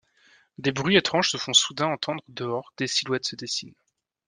[0.57, 3.75] Des bruits étranges se font soudain entendre dehors, des silhouettes se dessinent...